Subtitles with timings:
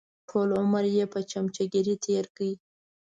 [0.29, 2.49] ټول عمر یې په چمچهګیري تېر کړ.